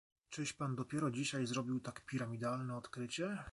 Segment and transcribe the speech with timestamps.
[0.29, 3.43] "czyś pan dopiero dzisiaj zrobił tak piramidalne odkrycie?..."